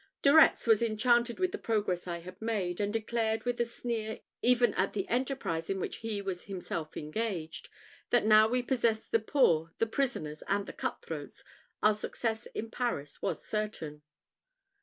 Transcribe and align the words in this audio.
De 0.23 0.33
Retz 0.33 0.65
was 0.65 0.81
enchanted 0.81 1.37
with 1.37 1.51
the 1.51 1.59
progress 1.59 2.07
I 2.07 2.21
had 2.21 2.41
made, 2.41 2.79
and 2.81 2.91
declared, 2.91 3.43
with 3.43 3.61
a 3.61 3.65
sneer 3.65 4.21
even 4.41 4.73
at 4.73 4.93
the 4.93 5.07
enterprise 5.09 5.69
in 5.69 5.79
which 5.79 5.97
he 5.97 6.23
was 6.23 6.45
himself 6.45 6.97
engaged, 6.97 7.69
that 8.09 8.25
now 8.25 8.47
we 8.47 8.63
possessed 8.63 9.11
the 9.11 9.19
poor, 9.19 9.73
the 9.77 9.85
prisoners, 9.85 10.41
and 10.47 10.65
the 10.65 10.73
cut 10.73 11.03
throats, 11.03 11.43
our 11.83 11.93
success 11.93 12.47
in 12.55 12.71
Paris 12.71 13.21
was 13.21 13.45
certain. 13.45 14.01